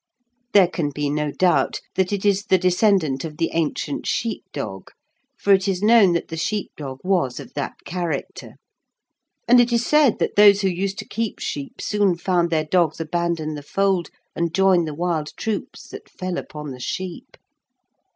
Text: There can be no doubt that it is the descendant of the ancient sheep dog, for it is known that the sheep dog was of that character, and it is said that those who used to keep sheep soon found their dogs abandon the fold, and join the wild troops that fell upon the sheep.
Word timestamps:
There 0.53 0.67
can 0.67 0.89
be 0.89 1.11
no 1.11 1.29
doubt 1.31 1.79
that 1.93 2.11
it 2.11 2.25
is 2.25 2.45
the 2.47 2.57
descendant 2.57 3.23
of 3.23 3.37
the 3.37 3.51
ancient 3.53 4.07
sheep 4.07 4.43
dog, 4.51 4.89
for 5.37 5.53
it 5.53 5.67
is 5.67 5.83
known 5.83 6.13
that 6.13 6.29
the 6.29 6.37
sheep 6.37 6.71
dog 6.75 7.01
was 7.03 7.39
of 7.39 7.53
that 7.53 7.73
character, 7.85 8.55
and 9.47 9.61
it 9.61 9.71
is 9.71 9.85
said 9.85 10.17
that 10.17 10.35
those 10.35 10.61
who 10.61 10.69
used 10.69 10.97
to 10.97 11.07
keep 11.07 11.37
sheep 11.39 11.79
soon 11.79 12.17
found 12.17 12.49
their 12.49 12.65
dogs 12.65 12.99
abandon 12.99 13.53
the 13.53 13.61
fold, 13.61 14.09
and 14.35 14.55
join 14.55 14.85
the 14.85 14.95
wild 14.95 15.29
troops 15.37 15.87
that 15.89 16.09
fell 16.09 16.39
upon 16.39 16.71
the 16.71 16.79
sheep. 16.79 17.37